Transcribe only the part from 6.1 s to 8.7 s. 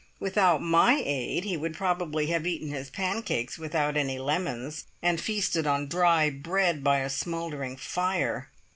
bread by a smouldering fire.